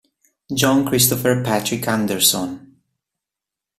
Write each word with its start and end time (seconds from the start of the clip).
John 0.55 0.83
Christopher 0.83 1.43
Patrick 1.43 1.87
Anderson 1.87 2.81